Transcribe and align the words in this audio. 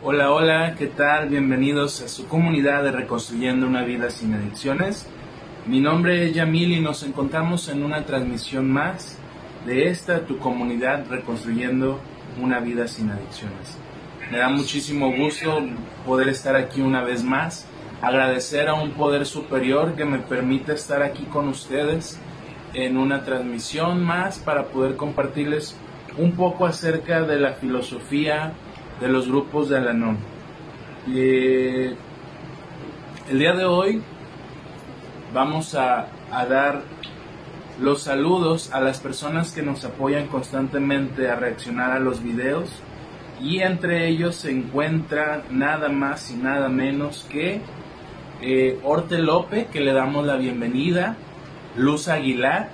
Hola, 0.00 0.30
hola, 0.30 0.76
¿qué 0.78 0.86
tal? 0.86 1.28
Bienvenidos 1.28 2.02
a 2.02 2.08
su 2.08 2.28
comunidad 2.28 2.84
de 2.84 2.92
Reconstruyendo 2.92 3.66
una 3.66 3.82
vida 3.82 4.10
sin 4.10 4.32
adicciones. 4.32 5.08
Mi 5.66 5.80
nombre 5.80 6.24
es 6.24 6.34
Yamil 6.34 6.70
y 6.70 6.80
nos 6.80 7.02
encontramos 7.02 7.68
en 7.68 7.82
una 7.82 8.06
transmisión 8.06 8.70
más 8.70 9.18
de 9.66 9.88
esta 9.88 10.20
tu 10.20 10.38
comunidad 10.38 11.04
Reconstruyendo 11.10 11.98
una 12.40 12.60
vida 12.60 12.86
sin 12.86 13.10
adicciones. 13.10 13.76
Me 14.30 14.38
da 14.38 14.48
muchísimo 14.48 15.10
gusto 15.16 15.66
poder 16.06 16.28
estar 16.28 16.54
aquí 16.54 16.80
una 16.80 17.02
vez 17.02 17.24
más, 17.24 17.66
agradecer 18.00 18.68
a 18.68 18.74
un 18.74 18.92
poder 18.92 19.26
superior 19.26 19.96
que 19.96 20.04
me 20.04 20.20
permite 20.20 20.74
estar 20.74 21.02
aquí 21.02 21.24
con 21.24 21.48
ustedes 21.48 22.20
en 22.72 22.96
una 22.98 23.24
transmisión 23.24 24.04
más 24.04 24.38
para 24.38 24.66
poder 24.66 24.94
compartirles 24.94 25.74
un 26.16 26.36
poco 26.36 26.66
acerca 26.66 27.22
de 27.22 27.40
la 27.40 27.54
filosofía 27.54 28.52
de 29.00 29.08
los 29.08 29.28
grupos 29.28 29.68
de 29.68 29.78
Alanon. 29.78 30.18
Eh, 31.08 31.94
el 33.30 33.38
día 33.38 33.52
de 33.54 33.64
hoy 33.64 34.02
vamos 35.32 35.74
a, 35.74 36.08
dar 36.30 36.82
los 37.80 38.02
saludos 38.02 38.72
a 38.72 38.80
las 38.80 39.00
personas 39.00 39.52
que 39.52 39.62
nos 39.62 39.84
apoyan 39.84 40.26
constantemente 40.26 41.30
a 41.30 41.36
reaccionar 41.36 41.92
a 41.92 42.00
los 42.00 42.22
videos 42.22 42.68
y 43.40 43.60
entre 43.60 44.08
ellos 44.08 44.34
se 44.34 44.50
encuentra 44.50 45.44
nada 45.50 45.88
más 45.88 46.30
y 46.30 46.36
nada 46.36 46.68
menos 46.68 47.24
que 47.30 47.60
eh, 48.40 48.78
Orte 48.82 49.18
López, 49.18 49.68
que 49.68 49.80
le 49.80 49.92
damos 49.92 50.26
la 50.26 50.36
bienvenida, 50.36 51.16
Luz 51.76 52.08
Aguilar, 52.08 52.70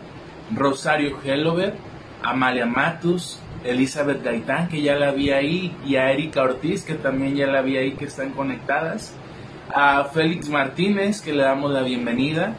Rosario 0.55 1.19
Hellover, 1.23 1.75
Amalia 2.23 2.67
Matus, 2.67 3.39
Elizabeth 3.65 4.23
Gaitán, 4.23 4.69
que 4.69 4.83
ya 4.83 4.95
la 4.95 5.13
vi 5.13 5.31
ahí, 5.31 5.77
y 5.87 5.97
a 5.97 6.13
Erika 6.13 6.43
Ortiz, 6.43 6.83
que 6.85 6.95
también 6.95 7.35
ya 7.35 7.47
la 7.47 7.63
vi 7.63 7.77
ahí, 7.77 7.93
que 7.93 8.05
están 8.05 8.31
conectadas, 8.31 9.15
a 9.75 10.05
Félix 10.05 10.49
Martínez, 10.49 11.21
que 11.21 11.33
le 11.33 11.43
damos 11.43 11.73
la 11.73 11.83
bienvenida, 11.83 12.57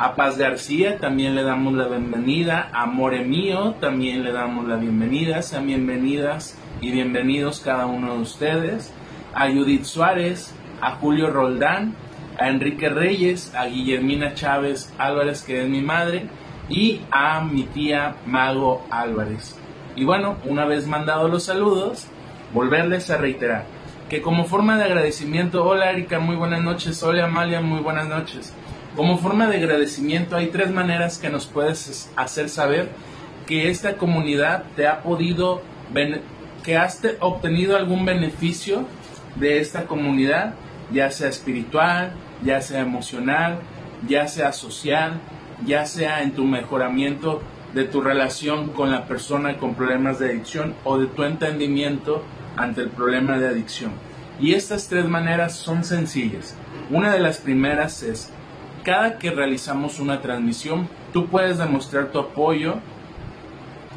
a 0.00 0.14
Paz 0.14 0.38
García 0.38 0.98
también 0.98 1.34
le 1.34 1.42
damos 1.42 1.74
la 1.74 1.88
bienvenida, 1.88 2.70
a 2.72 2.86
More 2.86 3.24
Mío 3.24 3.74
también 3.80 4.22
le 4.22 4.30
damos 4.30 4.68
la 4.68 4.76
bienvenida, 4.76 5.42
sean 5.42 5.66
bienvenidas 5.66 6.56
y 6.80 6.92
bienvenidos 6.92 7.58
cada 7.58 7.86
uno 7.86 8.14
de 8.14 8.20
ustedes, 8.20 8.92
a 9.34 9.48
Judith 9.50 9.82
Suárez, 9.82 10.54
a 10.80 10.92
Julio 10.92 11.30
Roldán, 11.30 11.94
a 12.38 12.48
Enrique 12.48 12.88
Reyes, 12.88 13.52
a 13.56 13.66
Guillermina 13.66 14.34
Chávez 14.34 14.94
Álvarez, 14.98 15.42
que 15.42 15.62
es 15.62 15.68
mi 15.68 15.80
madre, 15.80 16.28
y 16.68 17.00
a 17.10 17.40
mi 17.40 17.64
tía 17.64 18.14
Mago 18.24 18.86
Álvarez. 18.90 19.58
Y 19.98 20.04
bueno, 20.04 20.36
una 20.44 20.64
vez 20.64 20.86
mandado 20.86 21.26
los 21.26 21.42
saludos, 21.42 22.06
volverles 22.54 23.10
a 23.10 23.16
reiterar 23.16 23.64
que 24.08 24.22
como 24.22 24.44
forma 24.44 24.78
de 24.78 24.84
agradecimiento, 24.84 25.64
hola 25.64 25.90
Erika, 25.90 26.20
muy 26.20 26.36
buenas 26.36 26.62
noches, 26.62 27.02
hola 27.02 27.24
Amalia, 27.24 27.60
muy 27.60 27.80
buenas 27.80 28.06
noches. 28.06 28.54
Como 28.94 29.18
forma 29.18 29.48
de 29.48 29.56
agradecimiento 29.56 30.36
hay 30.36 30.46
tres 30.50 30.70
maneras 30.70 31.18
que 31.18 31.30
nos 31.30 31.46
puedes 31.46 32.12
hacer 32.14 32.48
saber 32.48 32.90
que 33.48 33.70
esta 33.70 33.96
comunidad 33.96 34.62
te 34.76 34.86
ha 34.86 35.02
podido, 35.02 35.62
que 36.62 36.76
has 36.76 37.02
obtenido 37.18 37.76
algún 37.76 38.04
beneficio 38.04 38.84
de 39.34 39.58
esta 39.58 39.86
comunidad, 39.86 40.54
ya 40.92 41.10
sea 41.10 41.28
espiritual, 41.28 42.12
ya 42.44 42.60
sea 42.60 42.82
emocional, 42.82 43.58
ya 44.06 44.28
sea 44.28 44.52
social, 44.52 45.14
ya 45.66 45.86
sea 45.86 46.22
en 46.22 46.36
tu 46.36 46.44
mejoramiento 46.44 47.42
de 47.74 47.84
tu 47.84 48.00
relación 48.00 48.68
con 48.68 48.90
la 48.90 49.06
persona 49.06 49.58
con 49.58 49.74
problemas 49.74 50.18
de 50.18 50.30
adicción 50.30 50.74
o 50.84 50.98
de 50.98 51.06
tu 51.06 51.24
entendimiento 51.24 52.22
ante 52.56 52.80
el 52.80 52.90
problema 52.90 53.38
de 53.38 53.48
adicción. 53.48 53.92
Y 54.40 54.54
estas 54.54 54.88
tres 54.88 55.06
maneras 55.06 55.56
son 55.56 55.84
sencillas. 55.84 56.56
Una 56.90 57.12
de 57.12 57.18
las 57.18 57.38
primeras 57.38 58.02
es, 58.02 58.32
cada 58.84 59.18
que 59.18 59.30
realizamos 59.30 60.00
una 60.00 60.20
transmisión, 60.20 60.88
tú 61.12 61.26
puedes 61.26 61.58
demostrar 61.58 62.10
tu 62.10 62.18
apoyo, 62.20 62.76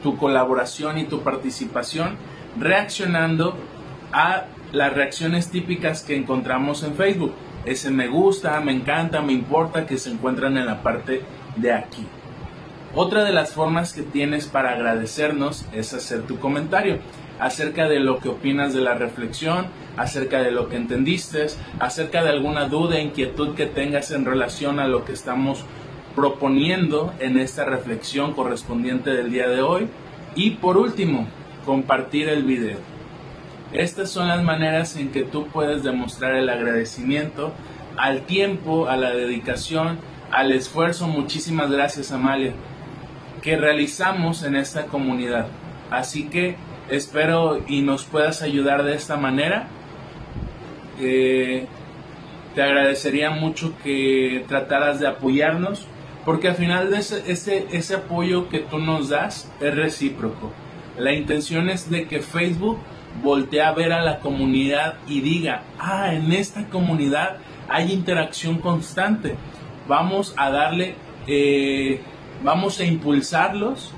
tu 0.04 0.18
colaboración 0.18 0.98
y 0.98 1.06
tu 1.06 1.22
participación 1.22 2.18
reaccionando 2.60 3.56
a 4.12 4.46
las 4.72 4.94
reacciones 4.94 5.50
típicas 5.50 6.04
que 6.04 6.16
encontramos 6.16 6.84
en 6.84 6.96
Facebook. 6.96 7.34
Ese 7.66 7.92
me 7.92 8.08
gusta, 8.08 8.60
me 8.60 8.72
encanta, 8.72 9.22
me 9.22 9.34
importa 9.34 9.86
que 9.86 9.98
se 9.98 10.12
encuentran 10.12 10.58
en 10.58 10.66
la 10.66 10.82
parte 10.82 11.22
de 11.56 11.72
aquí. 11.72 12.06
Otra 12.94 13.24
de 13.24 13.32
las 13.32 13.54
formas 13.54 13.94
que 13.94 14.02
tienes 14.02 14.48
para 14.48 14.72
agradecernos 14.72 15.66
es 15.74 15.94
hacer 15.94 16.24
tu 16.24 16.40
comentario 16.40 17.00
acerca 17.40 17.88
de 17.88 18.02
lo 18.02 18.20
que 18.20 18.28
opinas 18.28 18.74
de 18.74 18.82
la 18.82 18.96
reflexión, 18.96 19.68
acerca 19.96 20.44
de 20.44 20.52
lo 20.52 20.68
que 20.68 20.76
entendiste, 20.76 21.48
acerca 21.80 22.22
de 22.22 22.30
alguna 22.30 22.68
duda 22.68 23.00
inquietud 23.00 23.56
que 23.56 23.66
tengas 23.66 24.12
en 24.12 24.26
relación 24.26 24.80
a 24.80 24.88
lo 24.88 25.06
que 25.06 25.14
estamos 25.14 25.64
proponiendo 26.16 27.14
en 27.20 27.40
esta 27.40 27.64
reflexión 27.64 28.34
correspondiente 28.34 29.12
del 29.12 29.32
día 29.32 29.48
de 29.48 29.62
hoy. 29.62 29.88
Y 30.36 30.52
por 30.52 30.78
último, 30.78 31.28
compartir 31.66 32.28
el 32.28 32.44
video. 32.44 32.78
Estas 33.72 34.10
son 34.10 34.28
las 34.28 34.44
maneras 34.44 34.98
en 34.98 35.14
que 35.14 35.24
tú 35.24 35.48
puedes 35.48 35.82
demostrar 35.82 36.36
el 36.36 36.50
agradecimiento 36.50 37.54
al 37.96 38.24
tiempo, 38.24 38.90
a 38.90 38.98
la 38.98 39.12
dedicación, 39.12 39.98
al 40.30 40.52
esfuerzo. 40.52 41.08
Muchísimas 41.08 41.72
gracias, 41.72 42.12
Amalia 42.12 42.54
que 43.42 43.58
realizamos 43.58 44.44
en 44.44 44.56
esta 44.56 44.86
comunidad. 44.86 45.48
Así 45.90 46.30
que 46.30 46.56
espero 46.90 47.62
y 47.68 47.82
nos 47.82 48.06
puedas 48.06 48.42
ayudar 48.42 48.84
de 48.84 48.96
esta 48.96 49.18
manera. 49.18 49.68
Eh, 51.00 51.66
te 52.56 52.62
agradecería 52.62 53.32
mucho 53.32 53.74
que 53.84 54.46
trataras 54.48 55.00
de 55.00 55.08
apoyarnos, 55.08 55.88
porque 56.26 56.50
al 56.50 56.56
final 56.56 56.94
ese, 56.94 57.24
ese, 57.32 57.68
ese 57.72 57.96
apoyo 57.96 58.50
que 58.50 58.60
tú 58.60 58.78
nos 58.78 59.10
das 59.10 59.50
es 59.60 59.76
recíproco. 59.76 60.52
La 60.98 61.14
intención 61.14 61.70
es 61.70 61.90
de 61.90 62.08
que 62.08 62.20
Facebook 62.20 62.78
voltee 63.24 63.62
a 63.62 63.72
ver 63.72 63.94
a 63.94 64.02
la 64.02 64.20
comunidad 64.20 64.96
y 65.08 65.22
diga, 65.22 65.64
ah, 65.80 66.14
en 66.14 66.32
esta 66.32 66.66
comunidad 66.68 67.38
hay 67.70 67.92
interacción 67.92 68.60
constante. 68.60 69.36
Vamos 69.88 70.34
a 70.38 70.52
darle 70.52 70.96
eh, 71.28 72.02
vamos 72.44 72.80
a 72.80 72.86
impulsarlos 72.86 73.92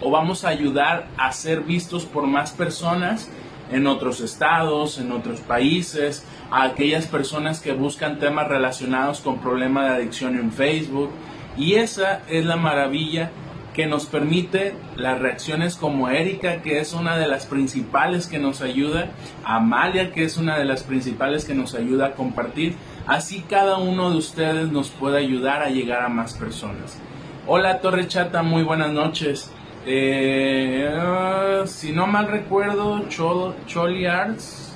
o 0.00 0.10
vamos 0.10 0.44
a 0.44 0.48
ayudar 0.48 1.06
a 1.16 1.32
ser 1.32 1.60
vistos 1.60 2.04
por 2.04 2.26
más 2.26 2.52
personas 2.52 3.30
en 3.70 3.86
otros 3.86 4.20
estados, 4.20 4.98
en 4.98 5.12
otros 5.12 5.40
países, 5.40 6.24
a 6.50 6.64
aquellas 6.64 7.06
personas 7.06 7.60
que 7.60 7.72
buscan 7.72 8.18
temas 8.18 8.48
relacionados 8.48 9.20
con 9.20 9.38
problemas 9.38 9.88
de 9.88 9.96
adicción 9.96 10.36
en 10.36 10.52
Facebook. 10.52 11.10
Y 11.56 11.74
esa 11.74 12.22
es 12.28 12.44
la 12.44 12.56
maravilla 12.56 13.30
que 13.74 13.86
nos 13.86 14.04
permite 14.04 14.74
las 14.96 15.18
reacciones 15.18 15.76
como 15.76 16.10
Erika, 16.10 16.60
que 16.60 16.80
es 16.80 16.92
una 16.92 17.16
de 17.16 17.26
las 17.26 17.46
principales 17.46 18.26
que 18.26 18.38
nos 18.38 18.60
ayuda, 18.60 19.10
Amalia, 19.44 20.12
que 20.12 20.24
es 20.24 20.36
una 20.36 20.58
de 20.58 20.66
las 20.66 20.82
principales 20.82 21.46
que 21.46 21.54
nos 21.54 21.74
ayuda 21.74 22.08
a 22.08 22.12
compartir. 22.12 22.74
Así 23.06 23.42
cada 23.48 23.78
uno 23.78 24.10
de 24.10 24.18
ustedes 24.18 24.70
nos 24.70 24.90
puede 24.90 25.18
ayudar 25.18 25.62
a 25.62 25.70
llegar 25.70 26.02
a 26.02 26.08
más 26.08 26.34
personas. 26.34 26.98
Hola 27.44 27.80
Torre 27.80 28.06
Chata, 28.06 28.44
muy 28.44 28.62
buenas 28.62 28.92
noches. 28.92 29.50
Eh, 29.84 31.62
si 31.66 31.90
no 31.90 32.06
mal 32.06 32.28
recuerdo, 32.28 33.04
Choli 33.08 34.06
Arts 34.06 34.72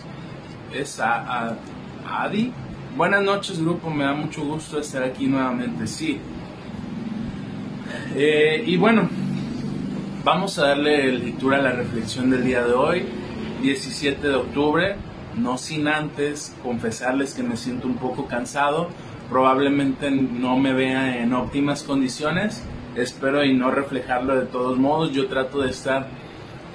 es 0.75 0.99
a, 0.99 1.56
Adi. 2.04 2.53
Buenas 2.97 3.22
noches 3.22 3.60
grupo, 3.60 3.88
me 3.88 4.03
da 4.03 4.15
mucho 4.15 4.44
gusto 4.44 4.81
estar 4.81 5.04
aquí 5.04 5.28
nuevamente, 5.28 5.87
sí. 5.87 6.19
Eh, 8.16 8.65
y 8.66 8.77
bueno, 8.77 9.09
vamos 10.25 10.59
a 10.59 10.66
darle 10.66 11.12
lectura 11.12 11.59
a 11.59 11.62
la 11.62 11.71
reflexión 11.71 12.31
del 12.31 12.43
día 12.43 12.65
de 12.65 12.72
hoy, 12.72 13.06
17 13.62 14.27
de 14.27 14.34
octubre, 14.34 14.97
no 15.37 15.56
sin 15.56 15.86
antes 15.86 16.53
confesarles 16.65 17.33
que 17.33 17.45
me 17.45 17.57
siento 17.57 17.86
un 17.86 17.97
poco 17.97 18.27
cansado 18.27 18.89
probablemente 19.28 20.11
no 20.11 20.57
me 20.57 20.73
vea 20.73 21.23
en 21.23 21.33
óptimas 21.33 21.83
condiciones. 21.83 22.63
Espero 22.95 23.45
y 23.45 23.53
no 23.55 23.71
reflejarlo 23.71 24.37
de 24.37 24.47
todos 24.47 24.78
modos. 24.78 25.13
Yo 25.13 25.27
trato 25.28 25.61
de 25.63 25.71
estar 25.71 26.09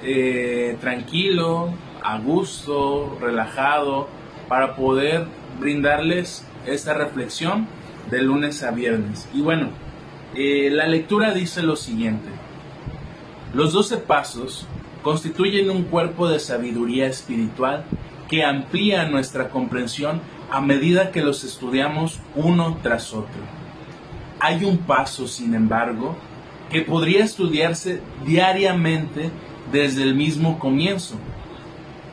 eh, 0.02 0.76
tranquilo, 0.80 1.74
a 2.02 2.18
gusto, 2.18 3.18
relajado, 3.20 4.08
para 4.48 4.76
poder 4.76 5.26
brindarles 5.58 6.46
esta 6.66 6.94
reflexión 6.94 7.66
de 8.10 8.22
lunes 8.22 8.62
a 8.62 8.70
viernes. 8.70 9.28
Y 9.32 9.40
bueno, 9.40 9.70
eh, 10.34 10.70
la 10.70 10.86
lectura 10.86 11.32
dice 11.32 11.62
lo 11.62 11.76
siguiente. 11.76 12.28
Los 13.54 13.72
doce 13.72 13.98
pasos 13.98 14.66
constituyen 15.02 15.70
un 15.70 15.84
cuerpo 15.84 16.28
de 16.28 16.38
sabiduría 16.38 17.06
espiritual 17.06 17.84
que 18.28 18.44
amplía 18.44 19.06
nuestra 19.08 19.50
comprensión 19.50 20.20
a 20.52 20.60
medida 20.60 21.10
que 21.10 21.22
los 21.22 21.44
estudiamos 21.44 22.20
uno 22.36 22.76
tras 22.82 23.14
otro. 23.14 23.40
Hay 24.38 24.64
un 24.64 24.76
paso, 24.76 25.26
sin 25.26 25.54
embargo, 25.54 26.14
que 26.68 26.82
podría 26.82 27.24
estudiarse 27.24 28.02
diariamente 28.26 29.30
desde 29.72 30.02
el 30.02 30.14
mismo 30.14 30.58
comienzo. 30.58 31.16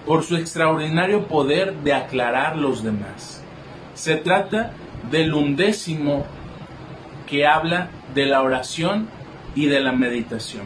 por 0.06 0.24
su 0.24 0.38
extraordinario 0.38 1.28
poder 1.28 1.76
de 1.84 1.94
aclarar 1.94 2.58
los 2.58 2.82
demás. 2.82 3.44
Se 3.94 4.16
trata 4.16 4.72
del 5.12 5.36
undécimo 5.36 6.26
que 7.28 7.46
habla 7.46 7.90
de 8.16 8.26
la 8.26 8.42
oración 8.42 9.08
y 9.54 9.68
de 9.68 9.82
la 9.82 9.92
meditación. 9.92 10.64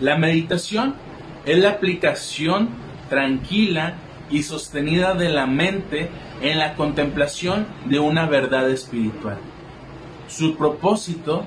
La 0.00 0.18
meditación 0.18 0.96
es 1.46 1.56
la 1.58 1.70
aplicación 1.70 2.68
tranquila 3.08 3.94
y 4.34 4.42
sostenida 4.42 5.14
de 5.14 5.28
la 5.28 5.46
mente 5.46 6.10
en 6.42 6.58
la 6.58 6.74
contemplación 6.74 7.68
de 7.84 8.00
una 8.00 8.26
verdad 8.26 8.68
espiritual. 8.68 9.38
Su 10.26 10.56
propósito 10.56 11.44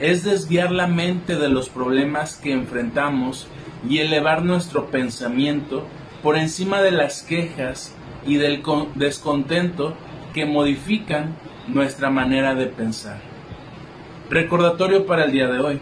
es 0.00 0.24
desviar 0.24 0.72
la 0.72 0.86
mente 0.86 1.36
de 1.36 1.50
los 1.50 1.68
problemas 1.68 2.36
que 2.36 2.52
enfrentamos 2.52 3.46
y 3.86 3.98
elevar 3.98 4.42
nuestro 4.42 4.86
pensamiento 4.86 5.86
por 6.22 6.38
encima 6.38 6.80
de 6.80 6.92
las 6.92 7.22
quejas 7.22 7.94
y 8.26 8.36
del 8.36 8.62
descontento 8.94 9.92
que 10.32 10.46
modifican 10.46 11.36
nuestra 11.68 12.08
manera 12.08 12.54
de 12.54 12.68
pensar. 12.68 13.20
Recordatorio 14.30 15.04
para 15.04 15.24
el 15.24 15.32
día 15.32 15.48
de 15.48 15.60
hoy. 15.60 15.80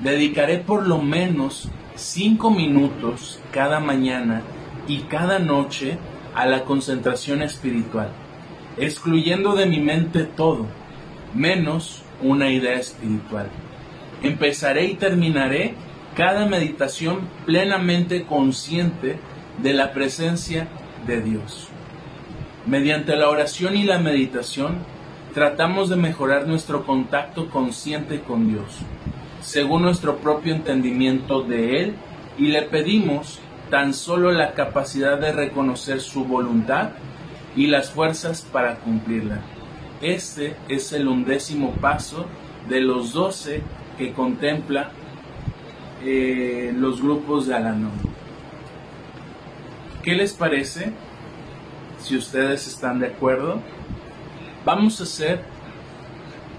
Dedicaré 0.00 0.58
por 0.58 0.86
lo 0.86 1.02
menos 1.02 1.68
cinco 1.96 2.52
minutos 2.52 3.40
cada 3.50 3.80
mañana 3.80 4.44
y 4.88 5.02
cada 5.02 5.38
noche 5.38 5.98
a 6.34 6.46
la 6.46 6.64
concentración 6.64 7.42
espiritual, 7.42 8.08
excluyendo 8.78 9.54
de 9.54 9.66
mi 9.66 9.80
mente 9.80 10.24
todo, 10.24 10.66
menos 11.34 12.02
una 12.22 12.50
idea 12.50 12.74
espiritual. 12.74 13.48
Empezaré 14.22 14.86
y 14.86 14.94
terminaré 14.94 15.74
cada 16.16 16.46
meditación 16.46 17.20
plenamente 17.46 18.24
consciente 18.24 19.18
de 19.62 19.72
la 19.72 19.92
presencia 19.92 20.66
de 21.06 21.20
Dios. 21.20 21.68
Mediante 22.66 23.14
la 23.14 23.28
oración 23.28 23.76
y 23.76 23.84
la 23.84 23.98
meditación, 23.98 24.78
tratamos 25.34 25.88
de 25.88 25.96
mejorar 25.96 26.46
nuestro 26.46 26.84
contacto 26.84 27.50
consciente 27.50 28.20
con 28.20 28.48
Dios, 28.48 28.78
según 29.40 29.82
nuestro 29.82 30.16
propio 30.16 30.54
entendimiento 30.54 31.42
de 31.42 31.82
Él, 31.82 31.94
y 32.38 32.48
le 32.48 32.62
pedimos 32.62 33.40
tan 33.70 33.94
solo 33.94 34.32
la 34.32 34.52
capacidad 34.52 35.18
de 35.18 35.32
reconocer 35.32 36.00
su 36.00 36.24
voluntad 36.24 36.90
y 37.56 37.66
las 37.66 37.90
fuerzas 37.90 38.42
para 38.42 38.76
cumplirla. 38.76 39.40
Este 40.00 40.56
es 40.68 40.92
el 40.92 41.08
undécimo 41.08 41.72
paso 41.72 42.26
de 42.68 42.80
los 42.80 43.12
doce 43.12 43.62
que 43.96 44.12
contempla 44.12 44.90
eh, 46.04 46.72
los 46.74 47.02
grupos 47.02 47.46
de 47.46 47.56
Alanón. 47.56 47.92
¿Qué 50.02 50.14
les 50.14 50.32
parece? 50.32 50.92
Si 51.98 52.16
ustedes 52.16 52.68
están 52.68 53.00
de 53.00 53.08
acuerdo, 53.08 53.60
vamos 54.64 55.00
a 55.00 55.04
hacer 55.04 55.42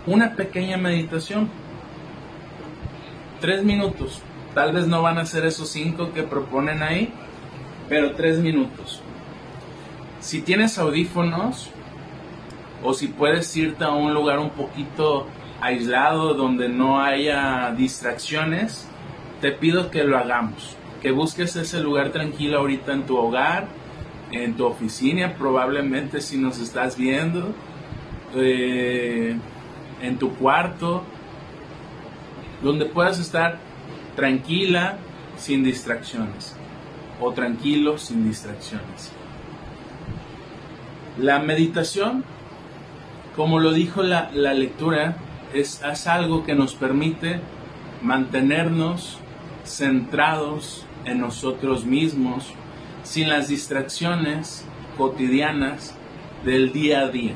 una 0.05 0.35
pequeña 0.35 0.77
meditación. 0.77 1.49
Tres 3.39 3.63
minutos. 3.63 4.21
Tal 4.53 4.73
vez 4.73 4.87
no 4.87 5.01
van 5.01 5.17
a 5.17 5.25
ser 5.25 5.45
esos 5.45 5.69
cinco 5.69 6.11
que 6.13 6.23
proponen 6.23 6.81
ahí, 6.81 7.13
pero 7.87 8.13
tres 8.13 8.39
minutos. 8.39 9.01
Si 10.19 10.41
tienes 10.41 10.77
audífonos 10.77 11.69
o 12.83 12.93
si 12.93 13.07
puedes 13.07 13.55
irte 13.55 13.83
a 13.83 13.91
un 13.91 14.13
lugar 14.13 14.39
un 14.39 14.49
poquito 14.49 15.27
aislado 15.61 16.33
donde 16.33 16.69
no 16.69 17.01
haya 17.01 17.71
distracciones, 17.77 18.87
te 19.41 19.51
pido 19.51 19.91
que 19.91 20.03
lo 20.03 20.17
hagamos, 20.17 20.75
que 21.01 21.11
busques 21.11 21.55
ese 21.55 21.79
lugar 21.79 22.09
tranquilo 22.09 22.59
ahorita 22.59 22.93
en 22.93 23.03
tu 23.03 23.17
hogar, 23.17 23.67
en 24.31 24.55
tu 24.55 24.65
oficina, 24.65 25.35
probablemente 25.37 26.21
si 26.21 26.37
nos 26.37 26.59
estás 26.59 26.97
viendo, 26.97 27.53
eh, 28.35 29.35
en 30.01 30.17
tu 30.17 30.33
cuarto, 30.35 31.03
donde 32.61 32.85
puedas 32.85 33.19
estar 33.19 33.59
tranquila, 34.19 34.97
sin 35.37 35.63
distracciones, 35.63 36.53
o 37.21 37.31
tranquilo, 37.31 37.97
sin 37.97 38.27
distracciones. 38.27 39.13
La 41.17 41.39
meditación, 41.39 42.25
como 43.37 43.59
lo 43.61 43.71
dijo 43.71 44.03
la, 44.03 44.29
lectura, 44.33 45.15
es, 45.53 45.81
es 45.89 46.07
algo 46.07 46.43
que 46.43 46.53
nos 46.53 46.75
permite 46.75 47.39
mantenernos 48.01 49.19
centrados 49.63 50.85
en 51.05 51.21
nosotros 51.21 51.85
mismos, 51.85 52.51
sin 53.03 53.29
las 53.29 53.47
distracciones 53.47 54.65
cotidianas 54.97 55.95
del 56.43 56.73
día 56.73 57.03
a 57.03 57.07
día. 57.07 57.35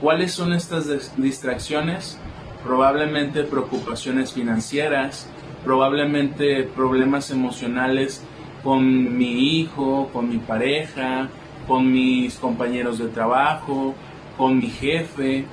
¿Cuáles 0.00 0.32
son 0.32 0.54
estas 0.54 0.88
distracciones? 1.16 2.18
Probablemente 2.64 3.44
preocupaciones 3.44 4.32
financieras, 4.32 5.28
probablemente 5.64 6.64
problemas 6.64 7.30
emocionales 7.30 8.24
con 8.62 9.16
mi 9.16 9.58
hijo, 9.58 10.10
con 10.12 10.28
mi 10.28 10.38
pareja, 10.38 11.28
con 11.66 11.92
mis 11.92 12.36
compañeros 12.36 12.98
de 12.98 13.08
trabajo, 13.08 13.94
con 14.36 14.58
mi 14.58 14.68
jefe, 14.68 15.44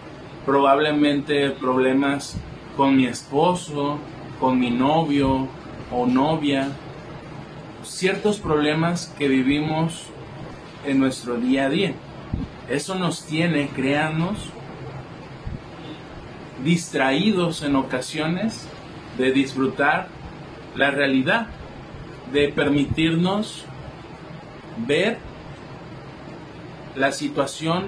probablemente 0.45 1.51
problemas 1.51 2.37
con 2.75 2.95
mi 2.95 3.05
esposo, 3.05 3.99
con 4.39 4.59
mi 4.59 4.69
novio 4.69 5.47
o 5.91 6.05
novia, 6.05 6.69
ciertos 7.83 8.39
problemas 8.39 9.13
que 9.17 9.27
vivimos 9.27 10.05
en 10.85 10.99
nuestro 10.99 11.35
día 11.35 11.65
a 11.65 11.69
día. 11.69 11.93
Eso 12.69 12.95
nos 12.95 13.25
tiene, 13.25 13.69
créanos, 13.69 14.49
distraídos 16.63 17.63
en 17.63 17.75
ocasiones 17.75 18.67
de 19.17 19.31
disfrutar 19.31 20.07
la 20.75 20.91
realidad, 20.91 21.47
de 22.31 22.49
permitirnos 22.49 23.65
ver 24.85 25.17
la 26.95 27.11
situación 27.11 27.87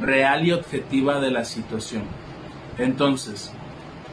real 0.00 0.46
y 0.46 0.52
objetiva 0.52 1.20
de 1.20 1.30
la 1.30 1.44
situación. 1.44 2.02
Entonces, 2.78 3.52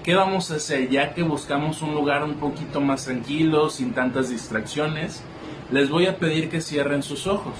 ¿qué 0.03 0.15
vamos 0.15 0.51
a 0.51 0.55
hacer? 0.55 0.89
Ya 0.89 1.13
que 1.13 1.23
buscamos 1.23 1.81
un 1.81 1.93
lugar 1.93 2.23
un 2.23 2.35
poquito 2.35 2.81
más 2.81 3.05
tranquilo, 3.05 3.69
sin 3.69 3.93
tantas 3.93 4.29
distracciones, 4.29 5.23
les 5.71 5.89
voy 5.89 6.07
a 6.07 6.17
pedir 6.17 6.49
que 6.49 6.61
cierren 6.61 7.03
sus 7.03 7.27
ojos. 7.27 7.53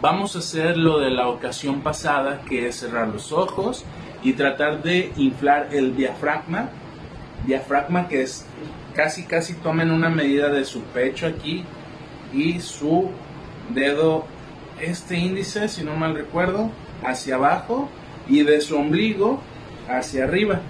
Vamos 0.00 0.36
a 0.36 0.40
hacer 0.40 0.76
lo 0.76 0.98
de 0.98 1.10
la 1.10 1.28
ocasión 1.28 1.80
pasada, 1.80 2.42
que 2.42 2.68
es 2.68 2.76
cerrar 2.76 3.08
los 3.08 3.32
ojos 3.32 3.84
y 4.22 4.34
tratar 4.34 4.82
de 4.82 5.12
inflar 5.16 5.68
el 5.72 5.96
diafragma 5.96 6.68
diafragma 7.46 8.08
que 8.08 8.22
es 8.22 8.46
casi 8.94 9.24
casi 9.24 9.54
tomen 9.54 9.90
una 9.90 10.08
medida 10.08 10.48
de 10.48 10.64
su 10.64 10.82
pecho 10.82 11.26
aquí 11.26 11.64
y 12.32 12.60
su 12.60 13.10
dedo 13.70 14.26
este 14.80 15.16
índice 15.16 15.68
si 15.68 15.84
no 15.84 15.96
mal 15.96 16.14
recuerdo 16.14 16.70
hacia 17.04 17.36
abajo 17.36 17.88
y 18.28 18.42
de 18.42 18.60
su 18.60 18.76
ombligo 18.76 19.40
hacia 19.88 20.24
arriba. 20.24 20.60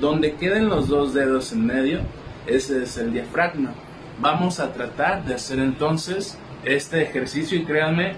Donde 0.00 0.34
queden 0.34 0.68
los 0.68 0.88
dos 0.88 1.12
dedos 1.12 1.52
en 1.52 1.66
medio 1.66 2.00
ese 2.46 2.82
es 2.82 2.96
el 2.96 3.12
diafragma. 3.12 3.72
Vamos 4.20 4.58
a 4.58 4.72
tratar 4.72 5.24
de 5.24 5.34
hacer 5.34 5.58
entonces 5.58 6.36
este 6.64 7.02
ejercicio 7.02 7.58
y 7.58 7.64
créanme 7.64 8.14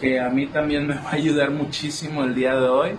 que 0.00 0.20
a 0.20 0.28
mí 0.28 0.46
también 0.46 0.86
me 0.86 0.94
va 0.94 1.10
a 1.10 1.14
ayudar 1.14 1.50
muchísimo 1.50 2.24
el 2.24 2.34
día 2.34 2.54
de 2.54 2.68
hoy 2.68 2.90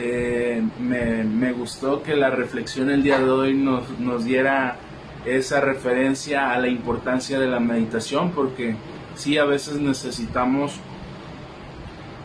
eh, 0.00 0.62
me, 0.78 1.52
gustó 1.52 2.04
que 2.04 2.14
la 2.14 2.30
reflexión 2.30 2.88
el 2.88 3.02
día 3.02 3.18
de 3.18 3.28
hoy 3.28 3.54
nos, 3.54 3.98
nos 3.98 4.24
diera 4.24 4.76
esa 5.24 5.60
referencia 5.60 6.52
a 6.52 6.58
la 6.60 6.68
importancia 6.68 7.40
de 7.40 7.48
la 7.48 7.58
meditación, 7.58 8.30
porque 8.30 8.76
sí, 9.16 9.38
a 9.38 9.44
veces 9.44 9.80
necesitamos 9.80 10.78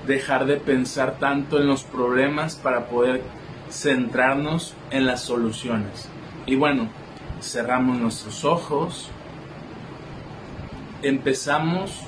dejar 0.06 0.46
de 0.46 0.58
pensar 0.58 1.18
tanto 1.18 1.60
en 1.60 1.66
los 1.66 1.84
problemas 1.84 2.56
para 2.56 2.86
poder 2.86 3.24
centrarnos 3.72 4.76
en 4.92 5.08
las 5.08 5.24
soluciones. 5.24 6.08
Y 6.46 6.56
bueno, 6.56 6.90
cerramos 7.42 7.98
nuestros 7.98 8.46
ojos, 8.46 9.10
empezamos 11.02 12.04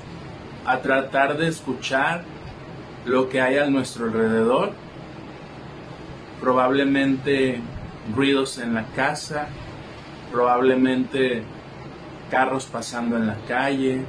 a 0.64 0.78
tratar 0.78 1.36
de 1.36 1.48
escuchar 1.48 2.22
lo 3.04 3.28
que 3.28 3.40
hay 3.40 3.58
a 3.58 3.66
nuestro 3.66 4.04
alrededor 4.04 4.85
probablemente 6.40 7.60
ruidos 8.14 8.58
en 8.58 8.74
la 8.74 8.84
casa, 8.86 9.48
probablemente 10.30 11.42
carros 12.30 12.66
pasando 12.66 13.16
en 13.16 13.26
la 13.26 13.36
calle. 13.48 14.02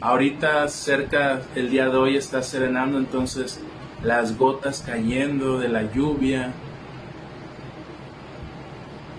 Ahorita 0.00 0.68
cerca, 0.68 1.42
el 1.54 1.70
día 1.70 1.88
de 1.88 1.96
hoy 1.96 2.16
está 2.16 2.42
serenando, 2.42 2.98
entonces 2.98 3.60
las 4.02 4.38
gotas 4.38 4.82
cayendo 4.86 5.58
de 5.58 5.68
la 5.68 5.92
lluvia, 5.92 6.52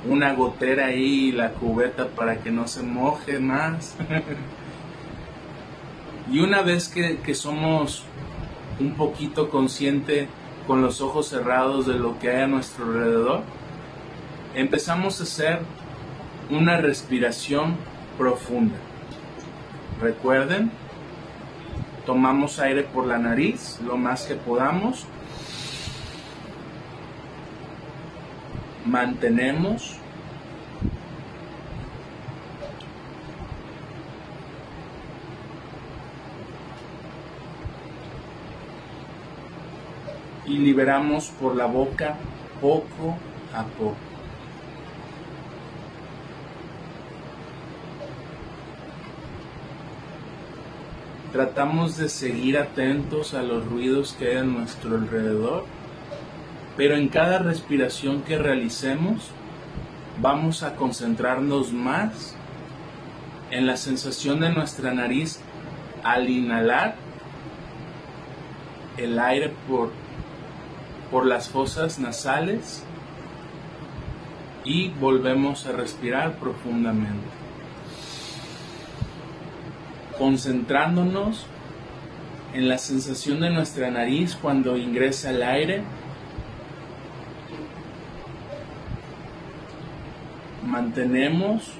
una 0.07 0.33
gotera 0.33 0.85
ahí, 0.85 1.31
la 1.33 1.51
cubeta 1.51 2.07
para 2.07 2.37
que 2.37 2.51
no 2.51 2.67
se 2.67 2.83
moje 2.83 3.39
más. 3.39 3.95
Y 6.31 6.41
una 6.41 6.61
vez 6.61 6.89
que, 6.89 7.17
que 7.17 7.33
somos 7.33 8.03
un 8.79 8.93
poquito 8.93 9.49
consciente 9.49 10.27
con 10.69 10.83
los 10.83 11.01
ojos 11.01 11.29
cerrados 11.29 11.87
de 11.87 11.95
lo 11.95 12.19
que 12.19 12.29
hay 12.29 12.43
a 12.43 12.47
nuestro 12.47 12.85
alrededor, 12.85 13.41
empezamos 14.53 15.19
a 15.19 15.23
hacer 15.23 15.61
una 16.51 16.77
respiración 16.77 17.75
profunda. 18.19 18.75
Recuerden, 19.99 20.69
tomamos 22.05 22.59
aire 22.59 22.83
por 22.83 23.07
la 23.07 23.17
nariz 23.17 23.79
lo 23.83 23.97
más 23.97 24.21
que 24.25 24.35
podamos, 24.35 25.07
mantenemos 28.85 29.97
y 40.49 40.57
liberamos 40.57 41.29
por 41.39 41.55
la 41.55 41.67
boca 41.67 42.15
poco 42.59 43.15
a 43.53 43.63
poco. 43.63 43.95
Tratamos 51.31 51.97
de 51.97 52.09
seguir 52.09 52.57
atentos 52.57 53.35
a 53.35 53.43
los 53.43 53.63
ruidos 53.63 54.15
que 54.17 54.29
hay 54.29 54.37
a 54.37 54.43
nuestro 54.43 54.95
alrededor, 54.95 55.65
pero 56.75 56.95
en 56.95 57.09
cada 57.09 57.37
respiración 57.37 58.23
que 58.23 58.39
realicemos 58.39 59.29
vamos 60.19 60.63
a 60.63 60.75
concentrarnos 60.75 61.71
más 61.71 62.35
en 63.51 63.67
la 63.67 63.77
sensación 63.77 64.39
de 64.39 64.49
nuestra 64.49 64.91
nariz 64.91 65.39
al 66.03 66.27
inhalar 66.27 66.95
el 68.97 69.19
aire 69.19 69.53
por 69.67 69.91
por 71.11 71.25
las 71.25 71.49
fosas 71.49 71.99
nasales 71.99 72.83
y 74.63 74.89
volvemos 74.89 75.65
a 75.65 75.71
respirar 75.71 76.35
profundamente. 76.37 77.27
Concentrándonos 80.17 81.47
en 82.53 82.67
la 82.67 82.77
sensación 82.77 83.39
de 83.39 83.49
nuestra 83.49 83.89
nariz 83.89 84.35
cuando 84.35 84.77
ingresa 84.77 85.31
el 85.31 85.43
aire. 85.43 85.83
Mantenemos 90.65 91.73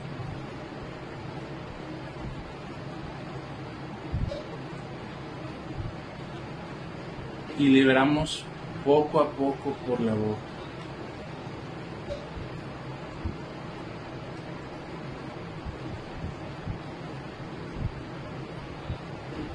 y 7.59 7.67
liberamos 7.67 8.45
poco 8.89 9.19
a 9.19 9.29
poco 9.29 9.75
por 9.86 10.01
la 10.01 10.15
boca. 10.15 10.39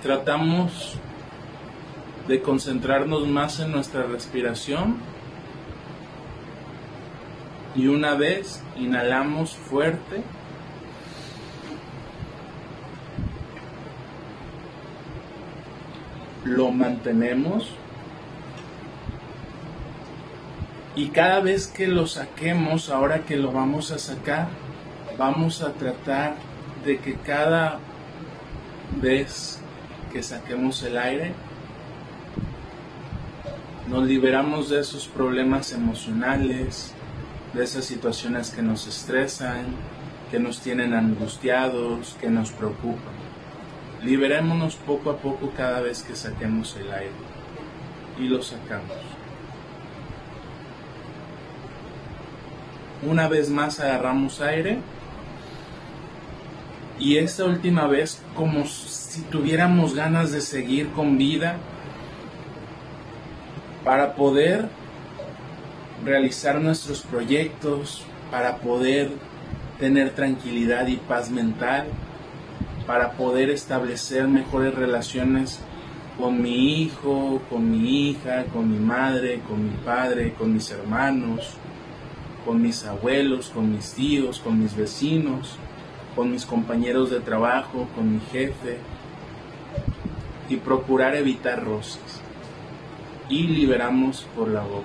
Tratamos 0.04 0.96
de 2.28 2.40
concentrarnos 2.42 3.26
más 3.26 3.58
en 3.58 3.72
nuestra 3.72 4.04
respiración 4.04 4.98
y 7.74 7.88
una 7.88 8.14
vez 8.14 8.62
inhalamos 8.76 9.56
fuerte, 9.56 10.22
lo 16.44 16.70
mantenemos 16.70 17.74
Y 20.96 21.08
cada 21.08 21.40
vez 21.40 21.66
que 21.66 21.88
lo 21.88 22.06
saquemos, 22.06 22.88
ahora 22.88 23.24
que 23.24 23.36
lo 23.36 23.50
vamos 23.50 23.90
a 23.90 23.98
sacar, 23.98 24.48
vamos 25.18 25.60
a 25.60 25.72
tratar 25.72 26.36
de 26.84 26.98
que 26.98 27.14
cada 27.14 27.80
vez 29.00 29.58
que 30.12 30.22
saquemos 30.22 30.82
el 30.84 30.96
aire, 30.96 31.32
nos 33.88 34.06
liberamos 34.06 34.70
de 34.70 34.80
esos 34.80 35.08
problemas 35.08 35.72
emocionales, 35.72 36.94
de 37.52 37.64
esas 37.64 37.84
situaciones 37.84 38.50
que 38.50 38.62
nos 38.62 38.86
estresan, 38.86 39.66
que 40.30 40.38
nos 40.38 40.60
tienen 40.60 40.94
angustiados, 40.94 42.16
que 42.20 42.30
nos 42.30 42.52
preocupan. 42.52 43.14
Liberémonos 44.02 44.76
poco 44.76 45.10
a 45.10 45.16
poco 45.16 45.52
cada 45.56 45.80
vez 45.80 46.02
que 46.02 46.14
saquemos 46.14 46.76
el 46.76 46.92
aire 46.92 47.10
y 48.18 48.28
lo 48.28 48.42
sacamos. 48.42 49.23
Una 53.06 53.28
vez 53.28 53.50
más 53.50 53.80
agarramos 53.80 54.40
aire. 54.40 54.78
Y 56.98 57.18
esta 57.18 57.44
última 57.44 57.86
vez 57.86 58.22
como 58.34 58.66
si 58.66 59.22
tuviéramos 59.22 59.94
ganas 59.94 60.30
de 60.30 60.40
seguir 60.40 60.90
con 60.90 61.18
vida 61.18 61.56
para 63.84 64.14
poder 64.14 64.68
realizar 66.04 66.60
nuestros 66.60 67.02
proyectos, 67.02 68.04
para 68.30 68.58
poder 68.58 69.10
tener 69.78 70.10
tranquilidad 70.10 70.86
y 70.86 70.96
paz 70.96 71.30
mental, 71.30 71.86
para 72.86 73.12
poder 73.12 73.50
establecer 73.50 74.28
mejores 74.28 74.74
relaciones 74.74 75.60
con 76.18 76.40
mi 76.40 76.82
hijo, 76.82 77.42
con 77.50 77.70
mi 77.70 78.10
hija, 78.10 78.44
con 78.52 78.70
mi 78.70 78.78
madre, 78.78 79.40
con 79.48 79.64
mi 79.64 79.76
padre, 79.84 80.32
con 80.34 80.54
mis 80.54 80.70
hermanos, 80.70 81.56
con 82.44 82.62
mis 82.62 82.84
abuelos, 82.84 83.50
con 83.50 83.72
mis 83.72 83.92
tíos, 83.92 84.40
con 84.40 84.60
mis 84.62 84.76
vecinos, 84.76 85.56
con 86.14 86.30
mis 86.30 86.44
compañeros 86.44 87.10
de 87.10 87.20
trabajo, 87.20 87.88
con 87.94 88.14
mi 88.14 88.20
jefe, 88.32 88.78
y 90.48 90.56
procurar 90.56 91.14
evitar 91.14 91.64
roces. 91.64 92.20
Y 93.28 93.44
liberamos 93.44 94.26
por 94.36 94.48
la 94.48 94.62
boca. 94.62 94.84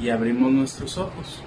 Y 0.00 0.10
abrimos 0.10 0.52
nuestros 0.52 0.96
ojos. 0.96 1.42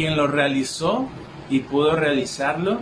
Quien 0.00 0.16
lo 0.16 0.28
realizó 0.28 1.10
y 1.50 1.58
pudo 1.58 1.94
realizarlo, 1.94 2.80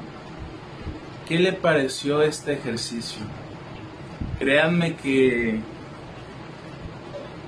¿qué 1.26 1.40
le 1.40 1.52
pareció 1.52 2.22
este 2.22 2.52
ejercicio? 2.52 3.22
Créanme 4.38 4.94
que, 4.94 5.58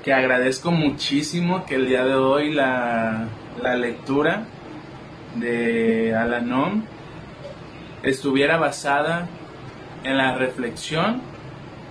que 0.03 0.13
agradezco 0.13 0.73
muchísimo 0.73 1.67
que 1.67 1.77
el 1.77 1.87
día 1.87 2.05
de 2.05 2.17
hoy 2.17 2.53
la, 2.53 3.29
la 3.63 3.77
lectura 3.77 4.43
de 5.37 6.17
Alanon 6.17 6.85
estuviera 8.03 8.57
basada 8.57 9.29
en 10.03 10.19
la 10.19 10.35
reflexión, 10.35 11.23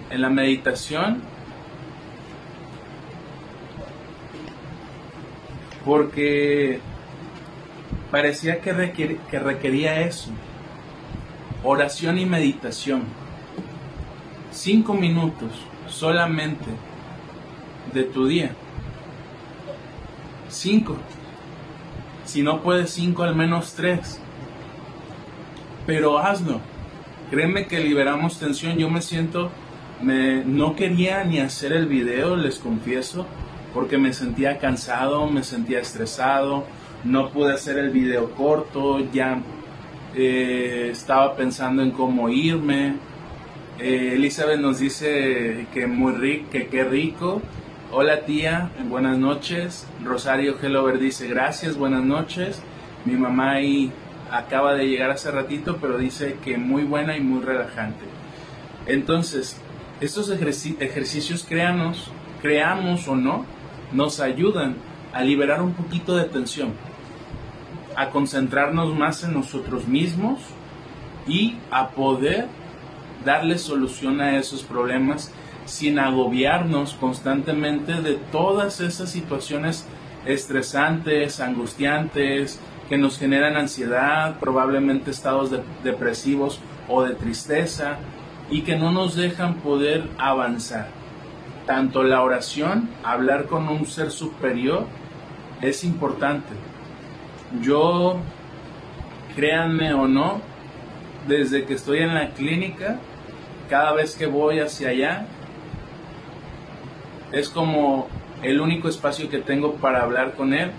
en 0.10 0.22
la 0.22 0.30
meditación, 0.30 1.22
porque 5.86 6.82
parecía 8.12 8.62
que, 8.62 8.74
requería 8.74 10.02
eso. 10.02 10.32
Oración 11.64 12.18
y 12.18 12.26
meditación. 12.26 13.04
Cinco 14.52 14.94
minutos 14.94 15.52
solamente 15.88 16.66
de 17.94 18.04
tu 18.04 18.28
día. 18.28 18.52
Cinco. 20.50 20.98
Si 22.26 22.42
no 22.42 22.62
puedes 22.62 22.92
cinco, 22.92 23.24
al 23.24 23.36
menos 23.36 23.74
tres. 23.74 24.20
Pero 25.86 26.18
hazlo. 26.20 26.62
Créeme 27.30 27.68
que 27.68 27.80
liberamos 27.80 28.40
tensión. 28.40 28.78
Yo 28.78 28.90
me 28.90 29.02
siento, 29.02 29.52
me, 30.02 30.44
no 30.44 30.76
quería 30.76 31.24
ni 31.24 31.40
hacer 31.40 31.74
el 31.74 31.86
video, 31.86 32.36
les 32.36 32.58
confieso, 32.58 33.28
porque 33.74 33.98
me 33.98 34.14
sentía 34.14 34.58
cansado, 34.58 35.28
me 35.28 35.44
sentía 35.44 35.80
estresado, 35.80 36.66
no 37.04 37.30
pude 37.30 37.54
hacer 37.54 37.78
el 37.78 37.90
video 37.90 38.32
corto, 38.32 39.00
ya 39.12 39.42
eh, 40.16 40.90
estaba 40.92 41.36
pensando 41.36 41.82
en 41.82 41.92
cómo 41.92 42.30
irme. 42.30 42.96
Eh, 43.80 44.14
Elizabeth 44.16 44.60
nos 44.60 44.80
dice 44.80 45.68
que 45.74 45.88
muy 45.88 46.14
rico, 46.14 46.50
que 46.52 46.68
qué 46.68 46.84
rico. 46.84 47.42
Hola 47.92 48.22
tía, 48.22 48.70
buenas 48.88 49.18
noches. 49.18 49.88
Rosario 50.04 50.56
Hellover 50.62 51.00
dice 51.00 51.28
gracias, 51.28 51.78
buenas 51.78 52.04
noches. 52.04 52.62
Mi 53.06 53.14
mamá 53.14 53.54
ahí 53.54 53.92
acaba 54.32 54.74
de 54.76 54.88
llegar 54.88 55.12
hace 55.12 55.32
ratito, 55.32 55.78
pero 55.82 55.98
dice 55.98 56.38
que 56.44 56.58
muy 56.58 56.84
buena 56.84 57.18
y 57.18 57.22
muy 57.22 57.42
relajante. 57.42 58.06
Entonces, 58.86 59.60
Estos 60.02 60.30
ejercicios, 60.30 61.46
créanos, 61.48 62.10
creamos 62.42 63.06
o 63.10 63.18
no, 63.18 63.46
nos 63.92 64.22
ayudan 64.22 64.76
a 65.12 65.24
liberar 65.24 65.62
un 65.62 65.74
poquito 65.74 66.16
de 66.16 66.24
tensión, 66.24 66.72
a 68.00 68.12
concentrarnos 68.12 68.96
más 68.96 69.26
en 69.26 69.34
nosotros 69.34 69.86
mismos 69.86 70.40
y 71.28 71.58
a 71.70 71.90
poder 71.90 72.48
darle 73.26 73.58
solución 73.58 74.22
a 74.22 74.38
esos 74.38 74.64
problemas 74.64 75.34
sin 75.66 76.00
agobiarnos 76.00 76.94
constantemente 76.94 78.02
de 78.02 78.14
todas 78.32 78.80
esas 78.80 79.10
situaciones 79.10 79.86
estresantes, 80.26 81.42
angustiantes, 81.42 82.58
que 82.88 82.98
nos 82.98 83.20
generan 83.20 83.58
ansiedad, 83.58 84.40
probablemente 84.40 85.12
estados 85.12 85.52
depresivos 85.84 86.62
o 86.88 87.04
de 87.04 87.16
tristeza 87.16 87.98
y 88.50 88.62
que 88.62 88.78
no 88.78 88.94
nos 88.94 89.18
dejan 89.18 89.56
poder 89.56 90.10
avanzar. 90.18 90.88
Tanto 91.66 92.04
la 92.04 92.24
oración, 92.24 92.90
hablar 93.04 93.48
con 93.48 93.68
un 93.68 93.86
ser 93.86 94.10
superior, 94.10 94.86
es 95.62 95.84
importante. 95.84 96.69
Yo, 97.62 98.18
créanme 99.36 99.94
o 99.94 100.08
no, 100.08 100.42
desde 101.28 101.66
que 101.66 101.74
estoy 101.74 102.00
en 102.00 102.14
la 102.14 102.30
clínica, 102.30 103.00
cada 103.70 103.94
vez 103.94 104.16
que 104.16 104.26
voy 104.26 104.60
hacia 104.60 104.90
allá, 104.90 105.26
es 107.32 107.50
como 107.50 108.08
el 108.42 108.62
único 108.62 108.88
espacio 108.88 109.30
que 109.30 109.40
tengo 109.40 109.76
para 109.76 110.02
hablar 110.02 110.34
con 110.34 110.54
él 110.54 110.72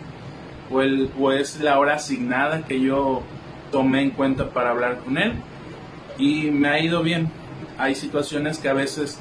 o, 0.70 0.80
el, 0.80 1.10
o 1.18 1.32
es 1.32 1.60
la 1.60 1.78
hora 1.78 1.94
asignada 1.94 2.62
que 2.62 2.80
yo 2.80 3.22
tomé 3.70 4.02
en 4.02 4.10
cuenta 4.10 4.50
para 4.50 4.70
hablar 4.70 4.98
con 4.98 5.18
él 5.18 5.34
y 6.18 6.50
me 6.50 6.68
ha 6.68 6.80
ido 6.80 7.02
bien. 7.02 7.30
Hay 7.78 7.94
situaciones 7.94 8.58
que 8.58 8.68
a 8.68 8.74
veces 8.74 9.18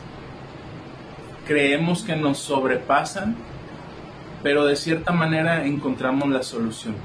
creemos 1.47 2.03
que 2.03 2.15
nos 2.15 2.39
sobrepasan, 2.39 3.35
pero 4.43 4.65
de 4.65 4.75
cierta 4.75 5.11
manera 5.11 5.65
encontramos 5.65 6.29
la 6.29 6.43
solución. 6.43 6.95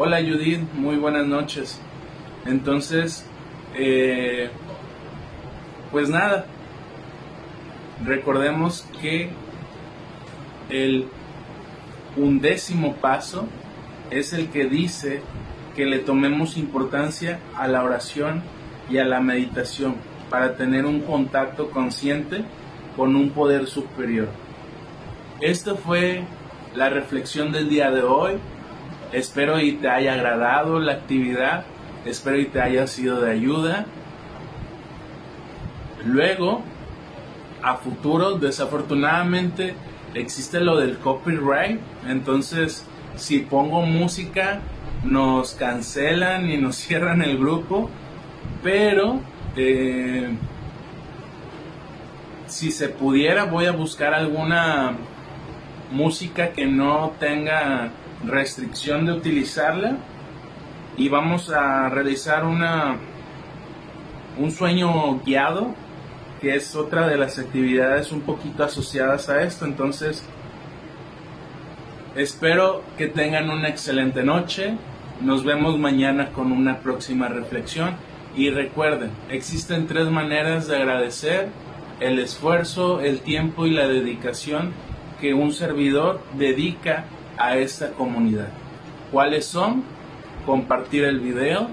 Hola 0.00 0.20
Judith, 0.20 0.60
muy 0.74 0.94
buenas 0.94 1.26
noches. 1.26 1.80
Entonces, 2.46 3.26
eh, 3.74 4.48
pues 5.90 6.08
nada, 6.08 6.46
recordemos 8.04 8.86
que 9.00 9.30
el 10.70 11.08
undécimo 12.16 12.94
paso 12.94 13.48
es 14.12 14.32
el 14.32 14.50
que 14.50 14.66
dice 14.66 15.20
que 15.74 15.84
le 15.84 15.98
tomemos 15.98 16.56
importancia 16.56 17.40
a 17.56 17.66
la 17.66 17.82
oración 17.82 18.44
y 18.88 18.98
a 18.98 19.04
la 19.04 19.18
meditación 19.18 19.96
para 20.30 20.54
tener 20.54 20.86
un 20.86 21.00
contacto 21.00 21.72
consciente 21.72 22.44
con 22.96 23.16
un 23.16 23.30
poder 23.30 23.66
superior. 23.66 24.28
Esta 25.40 25.74
fue 25.74 26.22
la 26.76 26.88
reflexión 26.88 27.50
del 27.50 27.68
día 27.68 27.90
de 27.90 28.02
hoy. 28.04 28.34
Espero 29.12 29.60
y 29.60 29.72
te 29.72 29.88
haya 29.88 30.14
agradado 30.14 30.78
la 30.80 30.92
actividad. 30.92 31.64
Espero 32.04 32.38
y 32.38 32.46
te 32.46 32.60
haya 32.60 32.86
sido 32.86 33.20
de 33.20 33.32
ayuda. 33.32 33.86
Luego, 36.04 36.62
a 37.62 37.76
futuro, 37.76 38.38
desafortunadamente, 38.38 39.74
existe 40.14 40.60
lo 40.60 40.76
del 40.76 40.98
copyright. 40.98 41.80
Entonces, 42.06 42.84
si 43.16 43.40
pongo 43.40 43.82
música, 43.82 44.60
nos 45.04 45.52
cancelan 45.54 46.50
y 46.50 46.58
nos 46.58 46.76
cierran 46.86 47.22
el 47.22 47.38
grupo. 47.38 47.90
Pero, 48.62 49.20
eh, 49.56 50.34
si 52.46 52.70
se 52.70 52.88
pudiera, 52.88 53.44
voy 53.44 53.66
a 53.66 53.72
buscar 53.72 54.14
alguna 54.14 54.96
música 55.90 56.52
que 56.52 56.66
no 56.66 57.12
tenga 57.18 57.90
restricción 58.24 59.06
de 59.06 59.12
utilizarla 59.12 59.96
y 60.96 61.08
vamos 61.08 61.50
a 61.50 61.88
realizar 61.88 62.44
una 62.44 62.96
un 64.38 64.50
sueño 64.50 65.20
guiado 65.24 65.74
que 66.40 66.54
es 66.54 66.74
otra 66.76 67.08
de 67.08 67.16
las 67.16 67.38
actividades 67.38 68.12
un 68.12 68.20
poquito 68.20 68.64
asociadas 68.64 69.28
a 69.28 69.42
esto. 69.42 69.64
Entonces, 69.64 70.24
espero 72.14 72.82
que 72.96 73.08
tengan 73.08 73.50
una 73.50 73.68
excelente 73.68 74.22
noche. 74.22 74.76
Nos 75.20 75.44
vemos 75.44 75.78
mañana 75.78 76.30
con 76.30 76.52
una 76.52 76.78
próxima 76.78 77.28
reflexión. 77.28 77.96
Y 78.36 78.50
recuerden, 78.50 79.10
existen 79.30 79.88
tres 79.88 80.06
maneras 80.08 80.68
de 80.68 80.76
agradecer 80.76 81.48
el 81.98 82.20
esfuerzo, 82.20 83.00
el 83.00 83.20
tiempo 83.20 83.66
y 83.66 83.70
la 83.70 83.88
dedicación 83.88 84.72
que 85.20 85.34
un 85.34 85.52
servidor 85.52 86.20
dedica 86.34 87.04
a 87.36 87.56
esta 87.56 87.92
comunidad. 87.92 88.48
¿Cuáles 89.12 89.46
son? 89.46 89.82
Compartir 90.46 91.04
el 91.04 91.20
video, 91.20 91.68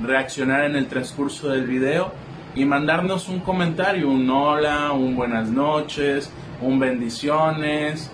reaccionar 0.00 0.64
en 0.64 0.76
el 0.76 0.86
transcurso 0.86 1.48
del 1.48 1.66
video 1.66 2.12
y 2.54 2.64
mandarnos 2.64 3.28
un 3.28 3.40
comentario, 3.40 4.08
un 4.08 4.28
hola, 4.28 4.92
un 4.92 5.16
buenas 5.16 5.48
noches, 5.48 6.30
un 6.60 6.78
bendiciones, 6.78 8.10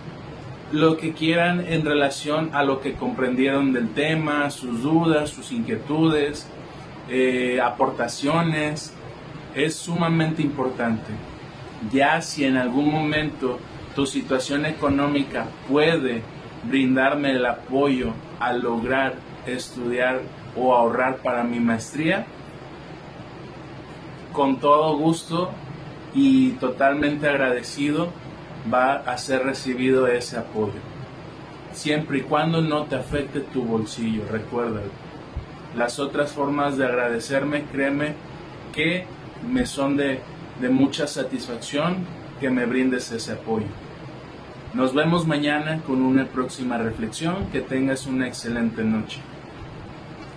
lo 0.72 0.96
que 0.96 1.12
quieran 1.12 1.64
en 1.66 1.84
relación 1.84 2.50
a 2.52 2.62
lo 2.62 2.80
que 2.80 2.94
comprendieron 2.94 3.72
del 3.72 3.88
tema, 3.90 4.50
sus 4.50 4.82
dudas, 4.82 5.30
sus 5.30 5.50
inquietudes, 5.50 6.46
eh, 7.08 7.58
aportaciones, 7.62 8.92
es 9.54 9.74
sumamente 9.74 10.42
importante. 10.42 11.10
Ya 11.92 12.20
si 12.20 12.44
en 12.44 12.56
algún 12.56 12.90
momento 12.90 13.58
tu 13.98 14.06
situación 14.06 14.64
económica 14.64 15.46
puede 15.68 16.22
brindarme 16.62 17.32
el 17.32 17.44
apoyo 17.44 18.12
a 18.38 18.52
lograr 18.52 19.14
estudiar 19.44 20.20
o 20.56 20.72
ahorrar 20.72 21.16
para 21.16 21.42
mi 21.42 21.58
maestría, 21.58 22.24
con 24.32 24.60
todo 24.60 24.96
gusto 24.96 25.50
y 26.14 26.50
totalmente 26.60 27.28
agradecido 27.28 28.12
va 28.72 28.98
a 28.98 29.18
ser 29.18 29.42
recibido 29.42 30.06
ese 30.06 30.38
apoyo. 30.38 30.78
Siempre 31.72 32.18
y 32.18 32.20
cuando 32.20 32.62
no 32.62 32.84
te 32.84 32.94
afecte 32.94 33.40
tu 33.40 33.64
bolsillo, 33.64 34.22
recuérdalo. 34.30 34.92
Las 35.76 35.98
otras 35.98 36.30
formas 36.30 36.76
de 36.76 36.86
agradecerme, 36.86 37.64
créeme 37.64 38.14
que 38.72 39.06
me 39.44 39.66
son 39.66 39.96
de, 39.96 40.20
de 40.60 40.68
mucha 40.68 41.08
satisfacción 41.08 42.06
que 42.38 42.48
me 42.48 42.64
brindes 42.64 43.10
ese 43.10 43.32
apoyo. 43.32 43.87
Nos 44.78 44.94
vemos 44.94 45.26
mañana 45.26 45.80
con 45.84 46.02
una 46.02 46.26
próxima 46.26 46.78
reflexión. 46.78 47.50
Que 47.50 47.60
tengas 47.60 48.06
una 48.06 48.28
excelente 48.28 48.84
noche. 48.84 49.18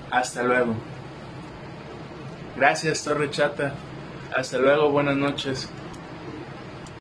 Hasta 0.10 0.42
luego. 0.42 0.74
Gracias, 2.58 3.04
Torre 3.04 3.30
Chata. 3.30 3.76
Hasta 4.36 4.58
luego, 4.58 4.90
buenas 4.90 5.16
noches. 5.16 5.70